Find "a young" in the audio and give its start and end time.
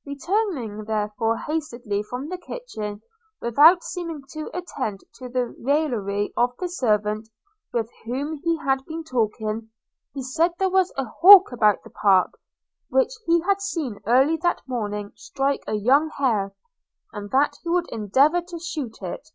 15.66-16.08